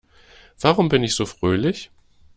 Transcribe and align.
Warum 0.59 0.89
bin 0.89 1.03
ich 1.03 1.13
so 1.13 1.27
fröhlich? 1.27 1.91